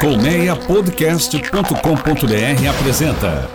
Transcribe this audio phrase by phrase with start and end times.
[0.00, 3.50] Colmeiapodcast.com.br apresenta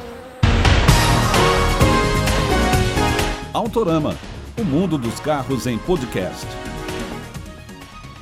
[3.53, 4.17] Autorama,
[4.59, 6.45] o mundo dos carros em podcast.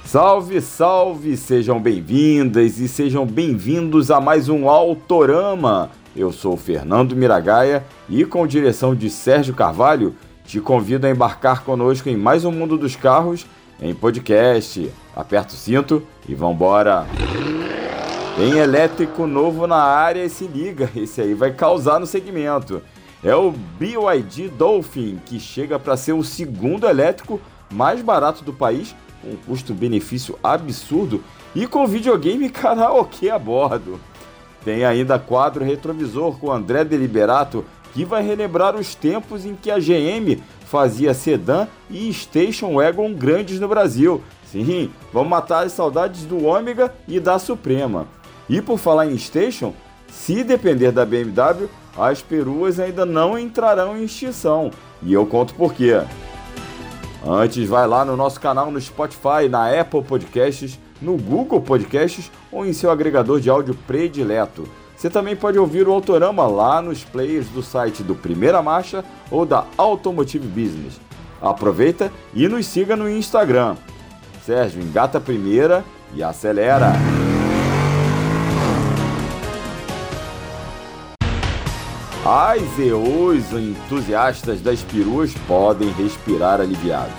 [0.05, 1.36] Salve, salve!
[1.36, 5.90] Sejam bem-vindas e sejam bem-vindos a mais um Autorama.
[6.16, 10.16] Eu sou Fernando Miragaia e, com direção de Sérgio Carvalho,
[10.46, 13.48] te convido a embarcar conosco em mais um mundo dos carros
[13.82, 14.92] em podcast.
[15.16, 17.07] Aperta o cinto e vambora!
[18.41, 22.81] Tem elétrico novo na área se liga, esse aí vai causar no segmento.
[23.23, 27.39] É o BYD Dolphin, que chega para ser o segundo elétrico
[27.71, 31.23] mais barato do país, com um custo-benefício absurdo
[31.54, 34.00] e com videogame karaokê a bordo.
[34.66, 39.78] Tem ainda quadro retrovisor com André Deliberato, que vai relembrar os tempos em que a
[39.78, 44.19] GM fazia sedã e station wagon grandes no Brasil.
[44.52, 48.08] Sim, vamos matar as saudades do Ômega e da Suprema.
[48.52, 49.73] E por falar em station,
[50.09, 54.72] se depender da BMW, as peruas ainda não entrarão em extinção.
[55.02, 56.02] E eu conto por quê.
[57.26, 62.66] Antes, vai lá no nosso canal no Spotify, na Apple Podcasts, no Google Podcasts ou
[62.66, 64.67] em seu agregador de áudio predileto.
[64.98, 69.45] Você também pode ouvir o Autorama lá nos players do site do Primeira Marcha ou
[69.45, 71.00] da Automotive Business.
[71.42, 73.78] Aproveita e nos siga no Instagram.
[74.45, 76.92] Sérgio, engata a primeira e acelera!
[82.23, 87.16] As e os entusiastas das peruas podem respirar aliviados.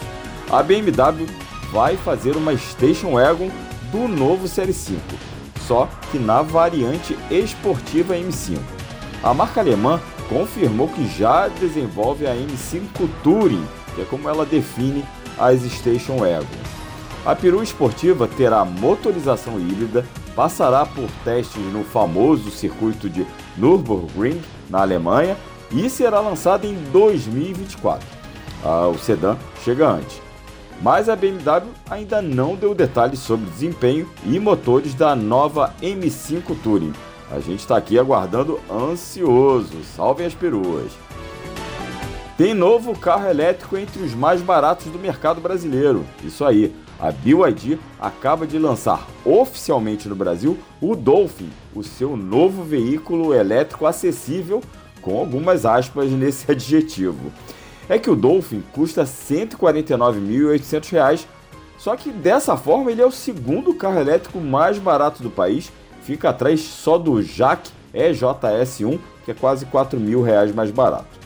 [0.48, 1.26] A BMW
[1.72, 3.50] vai fazer uma Station Wagon
[3.90, 5.00] do novo Série 5,
[5.66, 8.58] só que na variante esportiva M5.
[9.24, 15.04] A marca alemã confirmou que já desenvolve a M5 Touring, que é como ela define
[15.36, 16.46] as Station Wagons.
[17.26, 24.40] A perua esportiva terá motorização híbrida, passará por testes no famoso circuito de Nürburgring
[24.72, 25.36] na Alemanha
[25.70, 28.04] e será lançado em 2024.
[28.64, 30.20] Ah, o sedã chega antes.
[30.80, 36.92] Mas a BMW ainda não deu detalhes sobre desempenho e motores da nova M5 Touring.
[37.30, 39.84] A gente está aqui aguardando ansioso.
[39.84, 40.90] Salvem as peruas!
[42.36, 46.04] Tem novo carro elétrico entre os mais baratos do mercado brasileiro.
[46.24, 52.62] Isso aí, a BYD acaba de lançar oficialmente no Brasil o Dolphin, o seu novo
[52.62, 54.62] veículo elétrico acessível,
[55.00, 57.32] com algumas aspas nesse adjetivo.
[57.88, 61.26] É que o Dolphin custa R$ 149.800,
[61.76, 66.30] só que dessa forma ele é o segundo carro elétrico mais barato do país, fica
[66.30, 69.70] atrás só do Jack EJS1, que é quase R$
[70.24, 71.18] reais mais barato.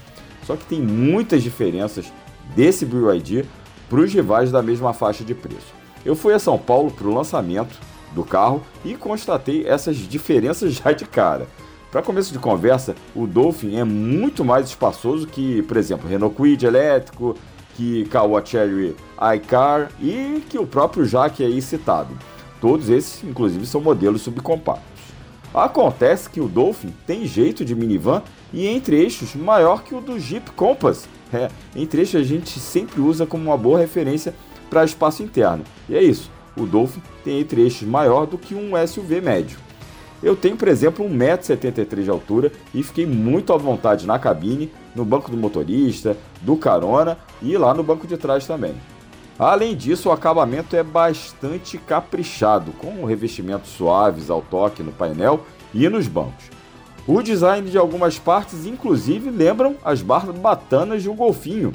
[0.46, 2.10] Só que tem muitas diferenças
[2.54, 3.44] desse BYD
[3.88, 5.74] para os rivais da mesma faixa de preço.
[6.04, 7.78] Eu fui a São Paulo para o lançamento
[8.12, 11.46] do carro e constatei essas diferenças já de cara.
[11.90, 16.66] Para começo de conversa, o Dolphin é muito mais espaçoso que, por exemplo, Renault Kwid
[16.66, 17.36] elétrico,
[17.76, 18.96] que Caoa Cherry
[19.36, 22.16] iCar e que o próprio Jaque aí citado.
[22.60, 24.96] Todos esses, inclusive, são modelos subcompactos.
[25.54, 28.22] Acontece que o Dolphin tem jeito de minivan
[28.52, 31.08] e entre eixos maior que o do Jeep Compass.
[31.36, 34.34] É, entre eixos a gente sempre usa como uma boa referência
[34.70, 35.64] para espaço interno.
[35.88, 39.58] E é isso, o Dolphin tem entre eixos maior do que um SUV médio.
[40.22, 45.04] Eu tenho, por exemplo, 1,73m de altura e fiquei muito à vontade na cabine, no
[45.04, 48.74] banco do motorista, do carona e lá no banco de trás também.
[49.38, 55.86] Além disso, o acabamento é bastante caprichado, com revestimentos suaves ao toque no painel e
[55.90, 56.55] nos bancos.
[57.08, 61.72] O design de algumas partes, inclusive, lembram as barbatanas de um golfinho,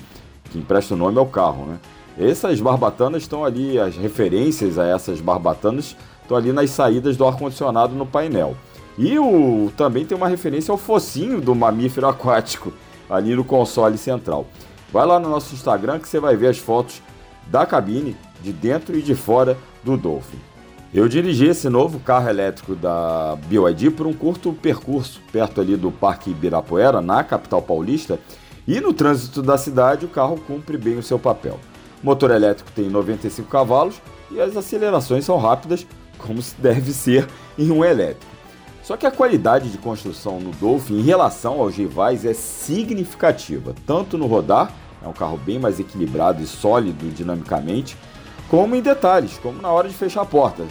[0.52, 1.66] que empresta o nome ao carro.
[1.68, 1.80] Né?
[2.19, 7.96] Essas barbatanas estão ali, as referências a essas barbatanas estão ali nas saídas do ar-condicionado
[7.96, 8.58] no painel.
[8.97, 12.74] E o, também tem uma referência ao focinho do mamífero aquático,
[13.09, 14.46] ali no console central.
[14.91, 17.02] Vai lá no nosso Instagram que você vai ver as fotos
[17.47, 20.51] da cabine, de dentro e de fora do Dolphin.
[20.93, 25.90] Eu dirigi esse novo carro elétrico da BYD por um curto percurso perto ali do
[25.90, 28.20] Parque Ibirapuera, na capital paulista,
[28.67, 31.58] e no trânsito da cidade o carro cumpre bem o seu papel.
[32.03, 37.26] O motor elétrico tem 95 cavalos e as acelerações são rápidas, como se deve ser
[37.58, 38.29] em um elétrico.
[38.84, 44.17] Só que a qualidade de construção no Dolphin em relação aos rivais é significativa, tanto
[44.17, 47.97] no rodar é um carro bem mais equilibrado e sólido dinamicamente,
[48.49, 50.64] como em detalhes, como na hora de fechar a porta.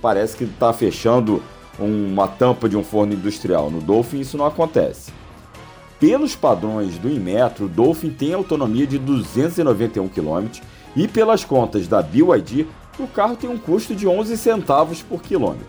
[0.00, 1.42] Parece que está fechando
[1.78, 3.70] uma tampa de um forno industrial.
[3.70, 5.12] No Dolphin isso não acontece.
[5.98, 10.60] Pelos padrões do Inmetro, o Dolphin tem autonomia de 291 km
[10.94, 12.66] e pelas contas da BYD,
[12.98, 15.66] o carro tem um custo de 11 centavos por quilômetro.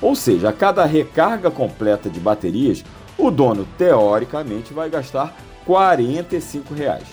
[0.00, 2.84] Ou seja, a cada recarga completa de baterias,
[3.16, 5.34] o dono teoricamente vai gastar
[5.64, 7.06] 45 reais.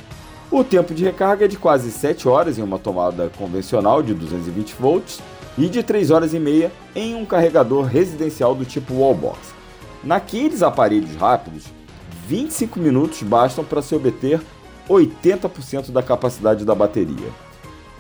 [0.51, 4.73] O tempo de recarga é de quase 7 horas em uma tomada convencional de 220
[4.73, 5.21] volts
[5.59, 9.53] e de 3 horas e meia em um carregador residencial do tipo wallbox.
[10.01, 11.65] Naqueles aparelhos rápidos,
[12.27, 14.41] 25 minutos bastam para se obter
[14.89, 17.27] 80% da capacidade da bateria.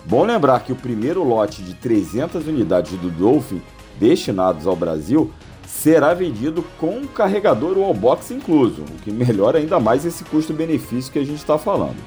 [0.05, 3.61] Bom lembrar que o primeiro lote de 300 unidades do Dolphin
[3.99, 5.29] destinados ao Brasil
[5.67, 11.19] será vendido com um carregador wallbox incluso, o que melhora ainda mais esse custo-benefício que
[11.19, 11.97] a gente está falando.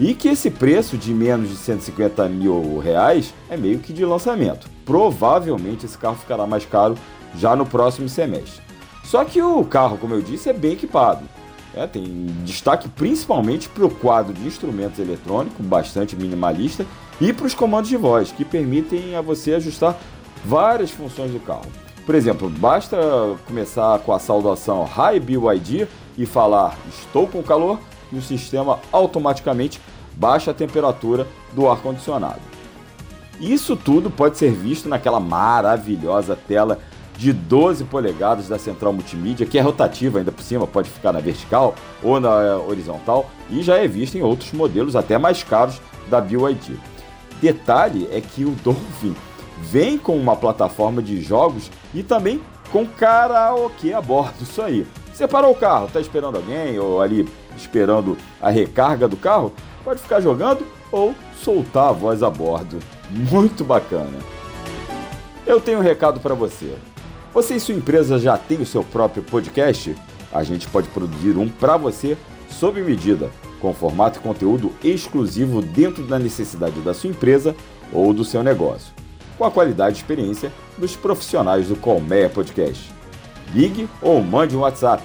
[0.00, 4.70] E que esse preço de menos de 150 mil reais é meio que de lançamento.
[4.84, 6.96] Provavelmente esse carro ficará mais caro
[7.34, 8.62] já no próximo semestre.
[9.04, 11.24] Só que o carro, como eu disse, é bem equipado.
[11.74, 12.04] É, tem
[12.44, 16.86] destaque principalmente para o quadro de instrumentos eletrônicos, bastante minimalista,
[17.20, 19.96] e para os comandos de voz, que permitem a você ajustar
[20.44, 21.66] várias funções do carro.
[22.06, 22.96] Por exemplo, basta
[23.46, 25.86] começar com a saudação Hi BYD
[26.16, 27.78] e falar estou com calor
[28.12, 29.80] e o sistema automaticamente
[30.14, 32.40] baixa a temperatura do ar-condicionado.
[33.40, 36.78] Isso tudo pode ser visto naquela maravilhosa tela
[37.16, 41.20] de 12 polegadas da central multimídia, que é rotativa ainda por cima, pode ficar na
[41.20, 46.20] vertical ou na horizontal, e já é vista em outros modelos até mais caros da
[46.20, 46.76] BYD.
[47.40, 49.14] Detalhe é que o Dolphin
[49.60, 52.40] vem com uma plataforma de jogos e também
[52.70, 54.86] com karaokê a bordo, isso aí.
[55.12, 57.28] Você parou o carro, está esperando alguém ou ali
[57.58, 59.52] esperando a recarga do carro,
[59.84, 62.78] pode ficar jogando ou soltar a voz a bordo.
[63.10, 64.18] Muito bacana.
[65.46, 66.74] Eu tenho um recado para você.
[67.32, 69.94] Você e sua empresa já tem o seu próprio podcast?
[70.32, 72.16] A gente pode produzir um para você
[72.50, 73.30] sob medida,
[73.60, 77.54] com formato e conteúdo exclusivo dentro da necessidade da sua empresa
[77.92, 78.92] ou do seu negócio,
[79.36, 82.90] com a qualidade e experiência dos profissionais do Colmeia Podcast.
[83.54, 85.02] Ligue ou mande um WhatsApp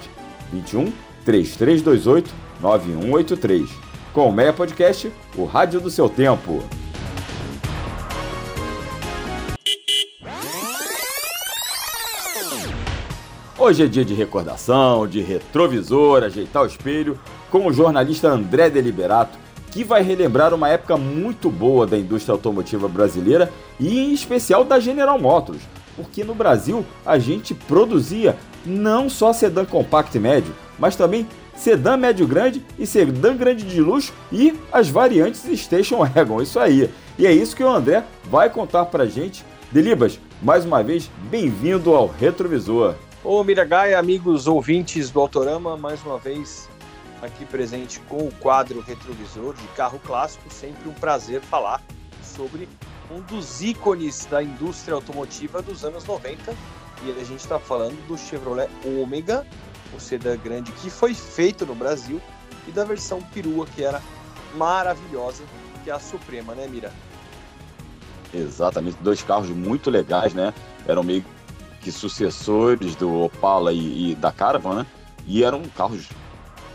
[0.52, 0.92] 21
[1.24, 3.68] 3328 9183.
[4.14, 6.62] Com o Meia Podcast, o rádio do seu tempo.
[13.58, 17.18] Hoje é dia de recordação, de retrovisor, ajeitar o espelho,
[17.50, 19.38] com o jornalista André Deliberato,
[19.70, 24.78] que vai relembrar uma época muito boa da indústria automotiva brasileira e em especial da
[24.80, 25.62] General Motors,
[25.96, 31.26] porque no Brasil a gente produzia não só sedã compacto e médio, mas também
[31.56, 36.90] sedã médio grande e sedã grande de luxo e as variantes Station Wagon, isso aí.
[37.18, 39.44] E é isso que o André vai contar pra gente.
[39.70, 42.94] Delibas, mais uma vez, bem-vindo ao Retrovisor.
[43.22, 46.68] Ô Miragai, amigos ouvintes do Autorama, mais uma vez
[47.22, 51.82] aqui presente com o quadro Retrovisor de carro clássico, sempre um prazer falar
[52.22, 52.68] sobre
[53.10, 56.54] um dos ícones da indústria automotiva dos anos 90
[57.04, 59.46] e a gente está falando do Chevrolet Ômega,
[59.96, 62.20] o sedã grande que foi feito no Brasil,
[62.66, 64.02] e da versão perua, que era
[64.56, 65.44] maravilhosa,
[65.82, 66.92] que é a Suprema, né, Mira?
[68.32, 70.52] Exatamente, dois carros muito legais, né?
[70.86, 71.24] Eram meio
[71.80, 74.86] que sucessores do Opala e, e da Caravan, né?
[75.26, 76.08] E eram carros,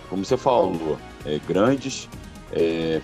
[0.09, 2.07] como você falou, é, grandes,
[2.53, 3.01] é,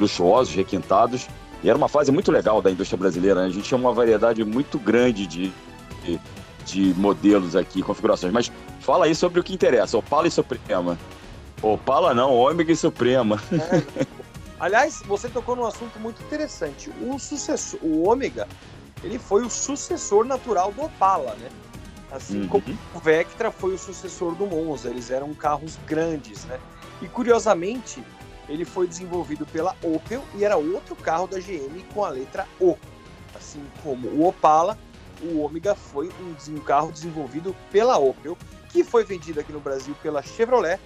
[0.00, 1.26] luxuosos, requintados.
[1.62, 3.42] E era uma fase muito legal da indústria brasileira.
[3.42, 3.46] Né?
[3.46, 5.52] A gente tinha uma variedade muito grande de,
[6.68, 8.32] de, de modelos aqui, configurações.
[8.32, 8.50] Mas
[8.88, 10.98] Fala aí sobre o que interessa, Opala e Suprema.
[11.60, 13.38] Opala não, Ômega e Suprema.
[13.52, 14.06] É.
[14.58, 16.90] Aliás, você tocou num assunto muito interessante.
[17.02, 18.48] O sucessor, o Ômega,
[19.04, 21.50] ele foi o sucessor natural do Opala, né?
[22.10, 22.48] Assim uhum.
[22.48, 26.58] como o Vectra foi o sucessor do Monza, eles eram carros grandes, né?
[27.02, 28.02] E curiosamente,
[28.48, 32.74] ele foi desenvolvido pela Opel e era outro carro da GM com a letra O.
[33.36, 34.78] Assim como o Opala,
[35.22, 38.36] o Ômega foi um, um carro desenvolvido pela Opel
[38.70, 40.78] que foi vendida aqui no Brasil pela Chevrolet,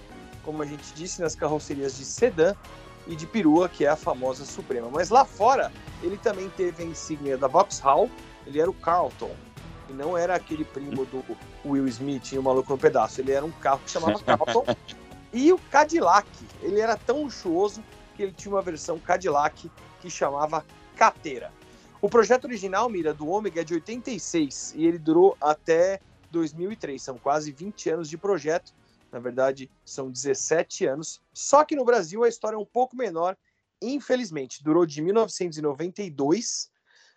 [0.43, 2.55] como a gente disse, nas carrocerias de sedã
[3.07, 4.89] e de perua, que é a famosa Suprema.
[4.89, 5.71] Mas lá fora,
[6.01, 8.09] ele também teve a insígnia da Vauxhall,
[8.45, 9.31] ele era o Carlton,
[9.89, 11.23] e não era aquele primo do
[11.65, 14.65] Will Smith e o Maluco no Pedaço, ele era um carro que chamava Carlton.
[15.33, 16.27] e o Cadillac,
[16.61, 17.83] ele era tão luxuoso
[18.15, 19.69] que ele tinha uma versão Cadillac
[20.01, 21.51] que chamava Cateira.
[22.03, 27.01] O projeto original, Mira, do Ômega é de 86 e ele durou até 2003.
[27.01, 28.73] São quase 20 anos de projeto.
[29.09, 31.21] Na verdade, são 17 anos.
[31.33, 33.37] Só que no Brasil a história é um pouco menor,
[33.81, 34.61] infelizmente.
[34.61, 36.69] Durou de 1992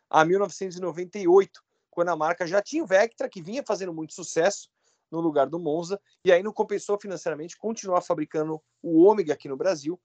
[0.08, 4.70] a 1998, quando a marca já tinha o Vectra, que vinha fazendo muito sucesso
[5.10, 9.56] no lugar do Monza, e aí não compensou financeiramente continuar fabricando o Ômega aqui no
[9.56, 10.00] Brasil,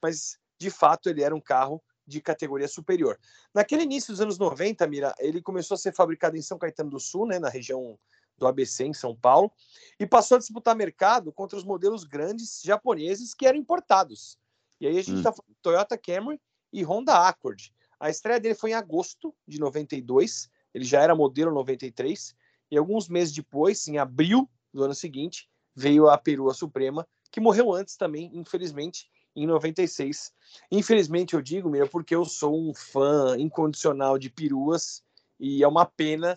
[0.00, 3.18] mas de fato ele era um carro de categoria superior.
[3.54, 6.98] Naquele início dos anos 90, Mira, ele começou a ser fabricado em São Caetano do
[6.98, 7.98] Sul, né, na região
[8.36, 9.52] do ABC, em São Paulo,
[9.98, 14.38] e passou a disputar mercado contra os modelos grandes japoneses que eram importados.
[14.80, 15.34] E aí a gente está hum.
[15.34, 16.40] falando Toyota Camry
[16.72, 17.72] e Honda Accord.
[17.98, 22.34] A estreia dele foi em agosto de 92, ele já era modelo 93,
[22.70, 27.72] e alguns meses depois, em abril do ano seguinte, veio a Perua Suprema, que morreu
[27.72, 29.10] antes também, infelizmente,
[29.42, 30.32] em 96.
[30.70, 35.02] Infelizmente, eu digo, Mira, porque eu sou um fã incondicional de peruas
[35.38, 36.36] e é uma pena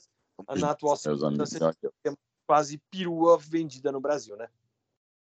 [0.55, 2.17] na atual circunstância ter
[2.47, 4.47] quase perua vendida no Brasil, né?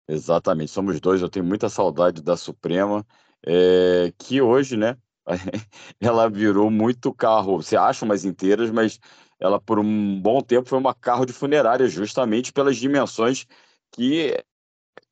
[0.09, 1.21] Exatamente, somos dois.
[1.21, 3.05] Eu tenho muita saudade da Suprema,
[3.45, 4.97] é, que hoje, né,
[6.01, 7.61] ela virou muito carro.
[7.61, 9.01] Você acha umas inteiras, mas
[9.41, 13.47] ela por um bom tempo foi uma carro de funerária, justamente pelas dimensões
[13.91, 14.37] que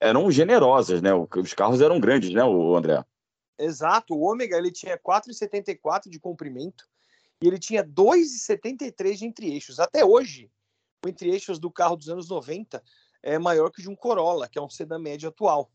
[0.00, 1.10] eram generosas, né?
[1.14, 3.04] Os carros eram grandes, né, o André?
[3.58, 4.14] Exato.
[4.14, 6.86] O Ômega ele tinha 4,74 de comprimento
[7.42, 9.78] e ele tinha 2,73 de entre-eixos.
[9.78, 10.50] Até hoje,
[11.04, 12.82] o entre-eixos do carro dos anos 90
[13.22, 15.70] é maior que o de um Corolla, que é um sedã médio atual.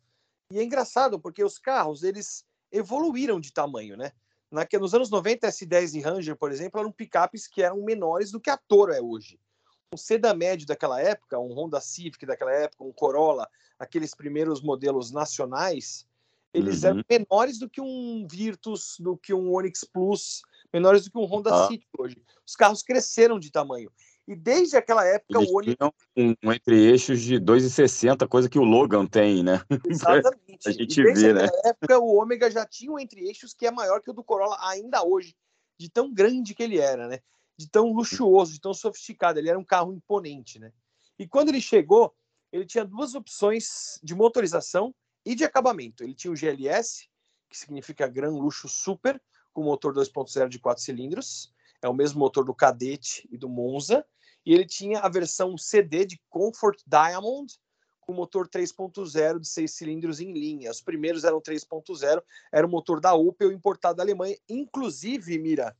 [0.52, 4.12] E é engraçado porque os carros eles evoluíram de tamanho, né?
[4.52, 8.40] Na, nos anos 90, S10 e Ranger, por exemplo, eram picapes que eram menores do
[8.40, 9.40] que a Toro é hoje.
[9.92, 15.12] Um sedã médio daquela época, um Honda Civic daquela época, um Corolla, aqueles primeiros modelos
[15.12, 16.06] nacionais,
[16.54, 16.90] eles uhum.
[16.90, 21.26] eram menores do que um Virtus, do que um Onix Plus, menores do que um
[21.26, 21.68] Honda ah.
[21.68, 22.24] City hoje.
[22.46, 23.92] Os carros cresceram de tamanho.
[24.28, 25.76] E desde aquela época Eles o Onix.
[26.16, 29.60] Um, um entre-eixos de 2,60, coisa que o Logan tem, né?
[29.90, 30.68] Exatamente.
[30.68, 31.48] a gente e desde vê, né?
[31.66, 35.04] época o Ômega já tinha um entre-eixos que é maior que o do Corolla ainda
[35.04, 35.36] hoje,
[35.80, 37.20] de tão grande que ele era, né?
[37.60, 39.38] De tão luxuoso, de tão sofisticado.
[39.38, 40.72] Ele era um carro imponente, né?
[41.18, 42.16] E quando ele chegou,
[42.52, 46.04] ele tinha duas opções de motorização e de acabamento.
[46.04, 47.10] Ele tinha o GLS,
[47.50, 51.54] que significa Gran Luxo Super, com motor 2.0 de 4 cilindros.
[51.82, 54.06] É o mesmo motor do Cadete e do Monza
[54.46, 57.54] e ele tinha a versão CD de Comfort Diamond,
[58.02, 60.72] com motor 3.0 de 6 cilindros em linha.
[60.72, 64.36] Os primeiros eram 3.0, era o motor da Opel importado da Alemanha.
[64.50, 65.78] Inclusive, mira,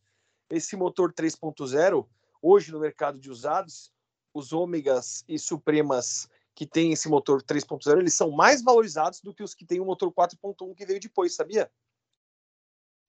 [0.50, 2.06] esse motor 3.0,
[2.42, 3.92] hoje no mercado de usados,
[4.34, 9.44] os Ômegas e Supremas que têm esse motor 3.0, eles são mais valorizados do que
[9.44, 11.72] os que têm o motor 4.1 que veio depois, sabia?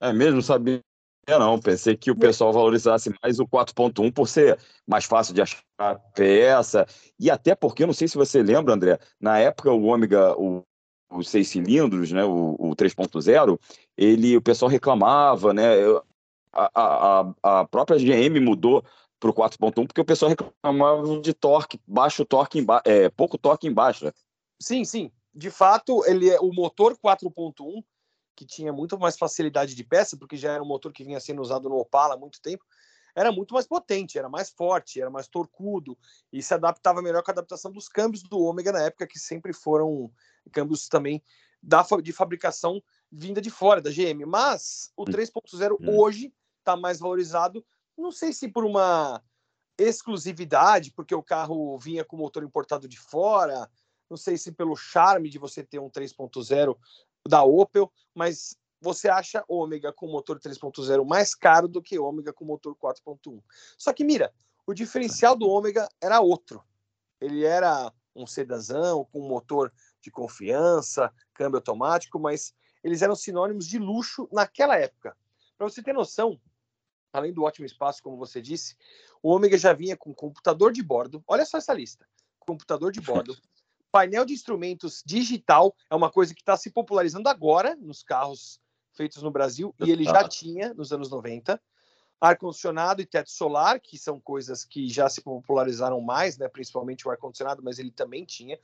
[0.00, 0.80] É mesmo, sabia
[1.28, 1.58] não.
[1.60, 6.86] Pensei que o pessoal valorizasse mais o 4.1 por ser mais fácil de achar peça.
[7.18, 10.62] E até porque, não sei se você lembra, André, na época o Ômega, o,
[11.10, 13.58] os seis cilindros, né, o, o 3.0,
[13.96, 15.64] ele, o pessoal reclamava, né?
[16.52, 16.70] A,
[17.42, 18.84] a, a própria GM mudou
[19.20, 24.06] para o 4.1 porque o pessoal reclamava de torque, baixo torque, é, pouco torque embaixo.
[24.06, 24.12] Né?
[24.60, 25.12] Sim, sim.
[25.32, 27.84] De fato, ele é o motor 4.1
[28.34, 31.42] que tinha muito mais facilidade de peça, porque já era um motor que vinha sendo
[31.42, 32.64] usado no Opala há muito tempo,
[33.14, 35.98] era muito mais potente, era mais forte, era mais torcudo
[36.32, 39.52] e se adaptava melhor com a adaptação dos câmbios do Ômega na época, que sempre
[39.52, 40.10] foram
[40.52, 41.22] câmbios também
[41.62, 44.24] da, de fabricação vinda de fora, da GM.
[44.26, 45.98] Mas o 3.0 hum.
[45.98, 46.32] hoje
[46.70, 47.64] está mais valorizado,
[47.96, 49.22] não sei se por uma
[49.78, 53.68] exclusividade, porque o carro vinha com motor importado de fora,
[54.08, 56.76] não sei se pelo charme de você ter um 3.0
[57.26, 62.44] da Opel, mas você acha Ômega com motor 3.0 mais caro do que Ômega com
[62.44, 63.42] motor 4.1.
[63.76, 64.32] Só que mira,
[64.66, 66.62] o diferencial do Ômega era outro.
[67.20, 73.78] Ele era um sedazão com motor de confiança, câmbio automático, mas eles eram sinônimos de
[73.78, 75.16] luxo naquela época.
[75.56, 76.40] Para você ter noção,
[77.12, 78.76] além do ótimo espaço, como você disse,
[79.22, 81.22] o Ômega já vinha com computador de bordo.
[81.26, 82.06] Olha só essa lista:
[82.38, 83.36] computador de bordo,
[83.90, 88.60] Painel de instrumentos digital é uma coisa que está se popularizando agora nos carros
[88.92, 91.60] feitos no Brasil, e ele já tinha nos anos 90.
[92.20, 96.48] Ar-condicionado e teto solar, que são coisas que já se popularizaram mais, né?
[96.48, 98.58] principalmente o ar-condicionado, mas ele também tinha.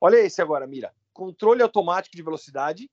[0.00, 0.94] Olha esse agora, mira.
[1.12, 2.90] Controle automático de velocidade,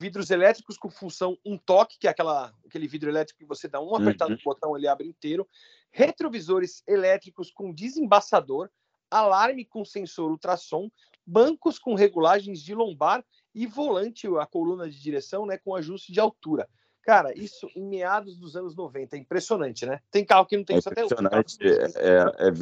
[0.00, 3.80] vidros elétricos com função um toque, que é aquela, aquele vidro elétrico que você dá
[3.80, 4.36] um apertado uhum.
[4.36, 5.48] no botão, ele abre inteiro.
[5.90, 8.70] Retrovisores elétricos com desembaçador,
[9.10, 10.90] alarme com sensor ultrassom,
[11.24, 13.24] bancos com regulagens de lombar
[13.54, 16.68] e volante, a coluna de direção, né, com ajuste de altura.
[17.02, 20.00] Cara, isso em meados dos anos 90, é impressionante, né?
[20.10, 21.14] Tem carro que não tem é isso até hoje.
[21.60, 22.52] É, é, é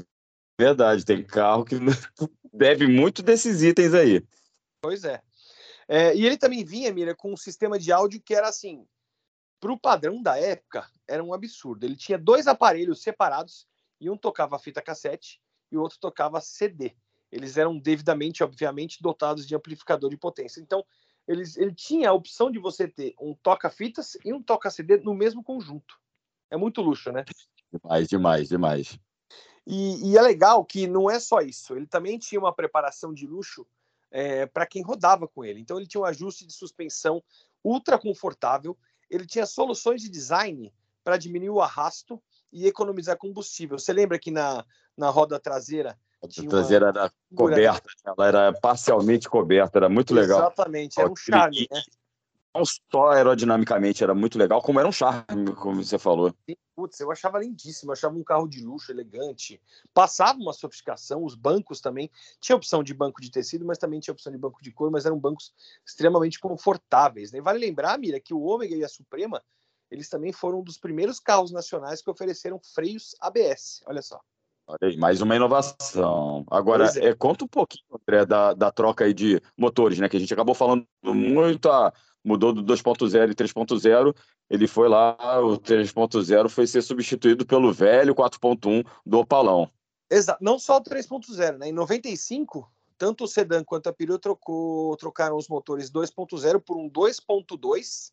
[0.60, 1.76] verdade, tem carro que
[2.52, 4.22] deve muito desses itens aí.
[4.82, 5.22] Pois é.
[5.88, 6.14] É.
[6.14, 8.86] E ele também vinha, Mira, com um sistema de áudio que era assim,
[9.60, 11.84] para o padrão da época, era um absurdo.
[11.84, 13.66] Ele tinha dois aparelhos separados
[14.00, 16.94] e um tocava fita cassete e o outro tocava CD.
[17.32, 20.60] Eles eram devidamente, obviamente, dotados de amplificador de potência.
[20.60, 20.84] Então,
[21.26, 25.42] ele, ele tinha a opção de você ter um toca-fitas e um toca-CD no mesmo
[25.42, 25.98] conjunto.
[26.50, 27.24] É muito luxo, né?
[27.72, 28.98] Demais, demais, demais.
[29.66, 33.26] E, e, é legal que não é só isso, ele também tinha uma preparação de
[33.26, 33.66] luxo
[34.14, 35.60] é, para quem rodava com ele.
[35.60, 37.20] Então ele tinha um ajuste de suspensão
[37.64, 38.78] ultra confortável,
[39.10, 43.76] ele tinha soluções de design para diminuir o arrasto e economizar combustível.
[43.76, 44.64] Você lembra que na,
[44.96, 50.38] na roda traseira a traseira era coberta, ela era parcialmente coberta, era muito legal.
[50.38, 51.82] Exatamente, era um charme, né?
[52.90, 56.32] Só aerodinamicamente era muito legal, como era um charme, como você falou.
[56.76, 59.60] Putz, eu achava lindíssimo, eu achava um carro de luxo, elegante.
[59.92, 62.10] Passava uma sofisticação, os bancos também.
[62.40, 65.04] Tinha opção de banco de tecido, mas também tinha opção de banco de couro, mas
[65.04, 65.52] eram bancos
[65.84, 67.32] extremamente confortáveis.
[67.32, 67.40] Né?
[67.40, 69.42] Vale lembrar, Mira, que o Ômega e a Suprema,
[69.90, 73.82] eles também foram um dos primeiros carros nacionais que ofereceram freios ABS.
[73.86, 74.20] Olha só.
[74.98, 76.44] Mais uma inovação.
[76.50, 77.08] Agora, é.
[77.08, 80.08] É, conta um pouquinho, André, da, da troca aí de motores, né?
[80.08, 81.92] Que a gente acabou falando muito, ah,
[82.24, 84.16] mudou do 2.0 e 3.0,
[84.48, 89.70] ele foi lá, o 3.0 foi ser substituído pelo velho 4.1 do Opalão.
[90.10, 91.68] Exato, não só o 3.0, né?
[91.68, 96.88] Em 95, tanto o sedã quanto a perua trocou, trocaram os motores 2.0 por um
[96.88, 98.12] 2.2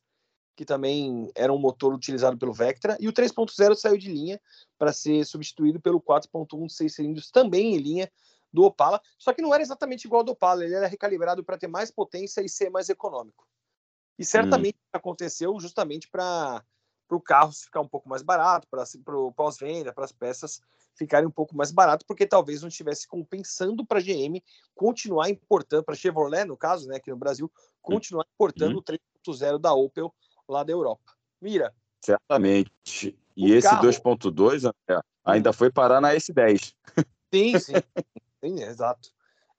[0.55, 4.39] que também era um motor utilizado pelo Vectra, e o 3.0 saiu de linha
[4.77, 8.11] para ser substituído pelo 4.1 de 6 cilindros, também em linha
[8.53, 11.57] do Opala, só que não era exatamente igual ao do Opala, ele era recalibrado para
[11.57, 13.47] ter mais potência e ser mais econômico.
[14.17, 14.89] E certamente hum.
[14.93, 16.63] aconteceu justamente para
[17.09, 20.61] o carro ficar um pouco mais barato, para o pós-venda, para as peças
[20.93, 24.41] ficarem um pouco mais barato, porque talvez não estivesse compensando para a GM
[24.75, 27.51] continuar importando, para a Chevrolet, no caso, né, aqui no Brasil,
[27.81, 28.79] continuar importando hum.
[28.79, 30.13] o 3.0 da Opel
[30.47, 31.13] lá da Europa.
[31.41, 31.73] Mira.
[32.03, 33.17] Certamente.
[33.35, 33.87] E esse carro...
[33.87, 34.71] 2.2
[35.23, 36.73] ainda foi parar na S10.
[37.33, 37.73] Sim, sim.
[38.43, 39.09] sim, exato.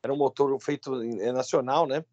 [0.03, 2.05] Era um motor feito é nacional, né?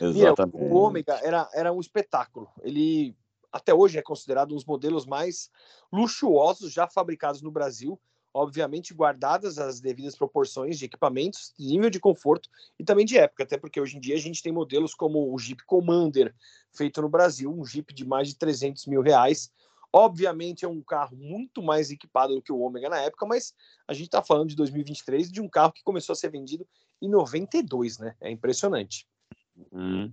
[0.00, 0.56] Exatamente.
[0.56, 2.48] Mira, o Ômega era, era um espetáculo.
[2.62, 3.16] Ele
[3.52, 5.50] até hoje é considerado um dos modelos mais
[5.92, 7.98] luxuosos já fabricados no Brasil
[8.36, 13.44] obviamente guardadas as devidas proporções de equipamentos, de nível de conforto e também de época,
[13.44, 16.34] até porque hoje em dia a gente tem modelos como o Jeep Commander,
[16.70, 19.50] feito no Brasil, um Jeep de mais de 300 mil reais.
[19.90, 23.54] Obviamente é um carro muito mais equipado do que o Ômega na época, mas
[23.88, 26.68] a gente está falando de 2023 de um carro que começou a ser vendido
[27.00, 28.14] em 92, né?
[28.20, 29.06] É impressionante.
[29.72, 30.12] Hum,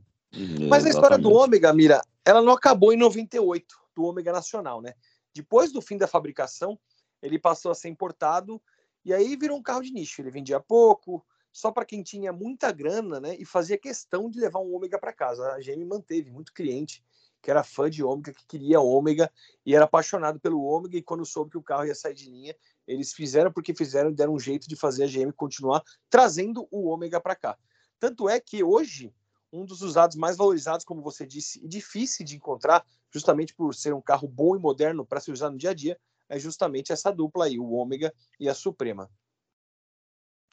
[0.69, 4.93] mas a história do Ômega, Mira, ela não acabou em 98, do Ômega Nacional, né?
[5.34, 6.79] Depois do fim da fabricação,
[7.21, 8.62] ele passou a ser importado
[9.06, 10.21] e aí virou um carro de nicho.
[10.21, 13.36] Ele vendia pouco, só para quem tinha muita grana, né?
[13.38, 15.53] E fazia questão de levar um ômega para casa.
[15.53, 17.03] A GM manteve muito cliente
[17.41, 19.29] que era fã de ômega, que queria ômega
[19.65, 20.97] e era apaixonado pelo ômega.
[20.97, 22.56] E quando soube que o carro ia sair de linha,
[22.88, 26.88] eles fizeram porque fizeram e deram um jeito de fazer a GM continuar trazendo o
[26.88, 27.58] ômega para cá.
[27.99, 29.13] Tanto é que hoje
[29.54, 33.94] um dos usados mais valorizados, como você disse, e difícil de encontrar, justamente por ser
[33.94, 37.12] um carro bom e moderno para ser usado no dia a dia, é justamente essa
[37.12, 39.10] dupla aí, o Ômega e a Suprema.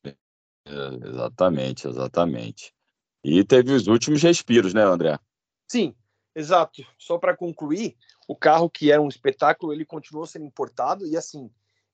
[0.05, 0.15] É,
[1.09, 2.75] exatamente, exatamente.
[3.25, 5.19] E teve os últimos respiros, né, André?
[5.67, 5.95] Sim,
[6.35, 6.83] exato.
[6.99, 7.97] Só para concluir,
[8.29, 11.51] o carro que era um espetáculo, ele continuou sendo importado e assim,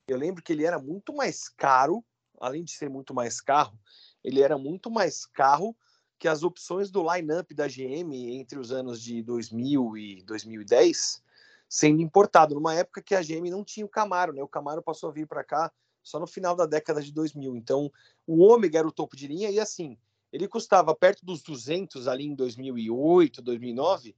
[0.07, 2.03] eu lembro que ele era muito mais caro,
[2.39, 3.79] além de ser muito mais carro,
[4.23, 5.75] ele era muito mais carro
[6.19, 11.21] que as opções do line-up da GM entre os anos de 2000 e 2010
[11.69, 14.41] sendo importado, numa época que a GM não tinha o Camaro, né?
[14.41, 17.55] O Camaro passou a vir para cá só no final da década de 2000.
[17.55, 17.91] Então,
[18.25, 19.97] o Ômega era o topo de linha e assim,
[20.31, 24.15] ele custava perto dos 200 ali em 2008, 2009.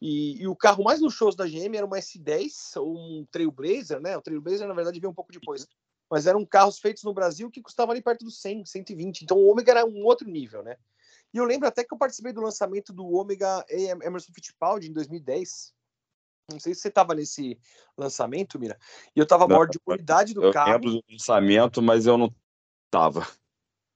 [0.00, 4.16] E, e, o carro mais luxuoso da GM era uma S10 ou um Trailblazer, né?
[4.16, 5.66] O Trailblazer, na verdade, veio um pouco depois.
[6.10, 9.22] Mas eram carros feitos no Brasil que custavam ali perto dos 100, 120.
[9.22, 10.76] Então, o Ômega era um outro nível, né?
[11.32, 15.74] E eu lembro até que eu participei do lançamento do Ômega Emerson Fittipaldi em 2010.
[16.50, 17.58] Não sei se você estava nesse
[17.96, 18.78] lançamento, Mira.
[19.14, 20.70] E eu estava a bordo de uma unidade do eu carro.
[20.70, 22.34] Eu lembro do lançamento, mas eu não
[22.86, 23.26] estava.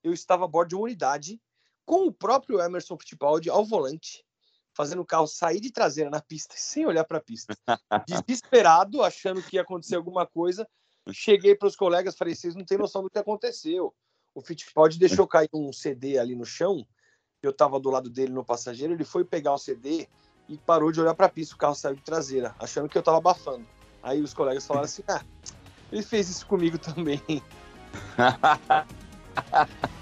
[0.05, 1.41] Eu estava a bordo de uma unidade
[1.87, 4.25] com o próprio Emerson Fittipaldi ao volante,
[4.75, 7.57] fazendo o carro sair de traseira na pista sem olhar para a pista.
[8.07, 10.69] Desesperado, achando que ia acontecer alguma coisa.
[11.11, 13.95] Cheguei para os colegas, falei: vocês não têm noção do que aconteceu.
[14.35, 16.87] O Fittipaldi deixou cair um CD ali no chão.
[17.43, 18.93] Eu estava do lado dele no passageiro.
[18.93, 20.07] Ele foi pegar o CD
[20.49, 21.55] e parou de olhar para a pista.
[21.55, 23.67] O carro saiu de traseira, achando que eu estava abafando.
[24.03, 25.23] Aí os colegas falaram assim: ah,
[25.91, 27.21] ele fez isso comigo também.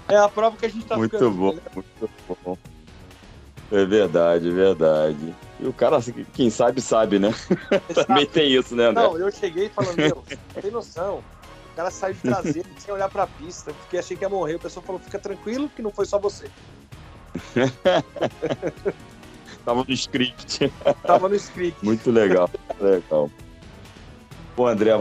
[0.07, 1.61] é a prova que a gente tá Muito ficando, bom, né?
[1.73, 2.09] muito
[2.43, 2.57] bom.
[3.71, 5.35] É verdade, é verdade.
[5.59, 7.33] E o cara, assim, quem sabe, sabe, né?
[8.05, 9.01] Também tem isso, né, André?
[9.01, 10.23] Não, eu cheguei falando, meu,
[10.61, 11.23] tem noção.
[11.71, 13.73] O cara saiu de traseira sem olhar pra pista.
[13.73, 14.55] Porque achei que ia morrer.
[14.55, 16.49] O pessoal falou, fica tranquilo que não foi só você.
[19.65, 20.71] Tava no script.
[21.03, 21.83] Tava no script.
[21.83, 23.29] Muito legal, legal.
[24.55, 24.91] Pô, André,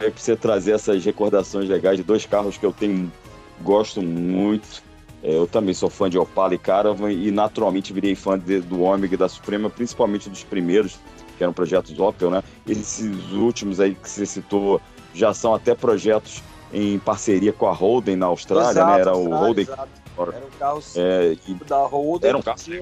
[0.00, 3.12] é pra você trazer essas recordações legais de dois carros que eu tenho,
[3.60, 4.82] gosto muito.
[5.22, 8.82] É, eu também sou fã de Opala e Caravan e naturalmente virei fã de, do
[8.82, 10.98] Ômega e da Suprema, principalmente dos primeiros,
[11.38, 12.42] que eram projetos Opel, né?
[12.66, 14.80] Esses últimos aí que você citou
[15.14, 19.00] já são até projetos em parceria com a Holden na Austrália, Exato, né?
[19.00, 19.64] Era o Holden.
[19.64, 20.01] exato.
[20.28, 22.28] Era um carro É, da Holden.
[22.28, 22.80] era um carro tinha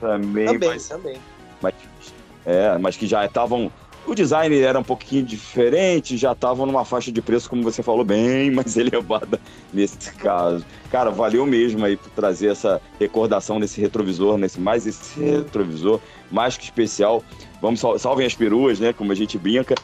[0.00, 1.16] também, Também, mas, também.
[1.60, 1.74] mas,
[2.44, 3.70] é, mas que já estavam.
[4.04, 8.04] O design era um pouquinho diferente, já estavam numa faixa de preço, como você falou,
[8.04, 9.38] bem mais elevada
[9.72, 10.64] nesse caso.
[10.90, 16.00] Cara, valeu mesmo aí por trazer essa recordação nesse retrovisor, nesse mais esse retrovisor,
[16.32, 17.22] mais que especial.
[17.60, 18.92] Vamos sal- salvem as peruas, né?
[18.92, 19.76] Como a gente brinca.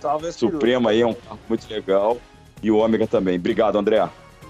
[0.00, 0.54] Salve as peruas.
[0.54, 2.18] Suprema aí é um carro muito legal.
[2.62, 3.36] E o Ômega também.
[3.36, 4.08] Obrigado, André.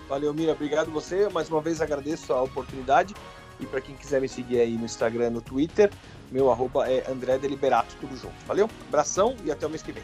[0.09, 0.53] Valeu, Mira.
[0.53, 1.29] Obrigado você.
[1.29, 3.15] Mais uma vez agradeço a oportunidade.
[3.59, 5.91] E para quem quiser me seguir aí no Instagram, no Twitter,
[6.31, 8.35] meu arroba é André Deliberato, tudo junto.
[8.47, 8.69] Valeu?
[8.89, 10.03] Abração e até o mês que vem.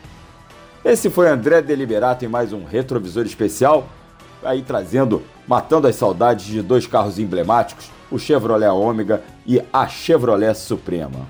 [0.85, 3.87] Esse foi André Deliberato em mais um retrovisor especial,
[4.43, 10.55] aí trazendo, matando as saudades de dois carros emblemáticos, o Chevrolet Ômega e a Chevrolet
[10.55, 11.27] Suprema.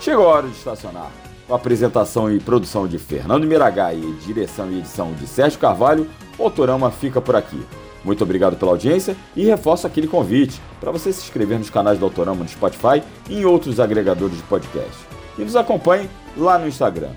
[0.00, 1.10] Chegou a hora de estacionar.
[1.50, 6.08] Com apresentação e produção de Fernando Miragai e direção e edição de Sérgio Carvalho,
[6.38, 7.60] o Autorama fica por aqui.
[8.04, 12.04] Muito obrigado pela audiência e reforço aquele convite para você se inscrever nos canais do
[12.04, 14.96] Autorama no Spotify e em outros agregadores de podcast.
[15.36, 17.10] E nos acompanhe lá no Instagram.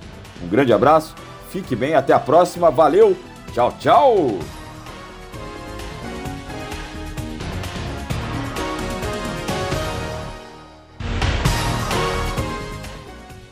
[0.44, 1.14] Um grande abraço,
[1.52, 3.16] fique bem, até a próxima, valeu,
[3.54, 4.63] tchau, tchau!